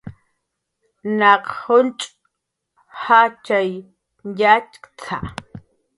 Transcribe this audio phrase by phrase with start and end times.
[1.19, 2.09] "Naq junch'
[3.05, 3.71] jatxay
[4.39, 5.15] yatxk""t""a"